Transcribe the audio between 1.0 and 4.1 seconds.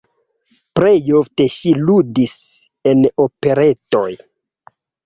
ofte ŝi ludis en operetoj.